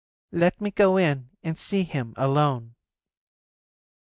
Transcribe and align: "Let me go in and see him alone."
"Let 0.31 0.59
me 0.59 0.71
go 0.71 0.97
in 0.97 1.29
and 1.43 1.59
see 1.59 1.83
him 1.83 2.15
alone." 2.17 2.73